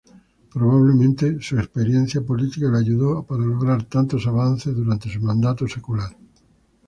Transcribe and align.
Probablemente 0.51 1.37
su 1.41 1.59
experiencia 1.59 2.21
política 2.21 2.65
la 2.71 2.79
ayudó 2.79 3.21
para 3.21 3.43
lograr 3.45 3.83
tantos 3.83 4.25
avances 4.25 4.75
durante 4.75 5.09
su 5.11 5.21
mandato 5.21 5.67
secular. 5.67 6.09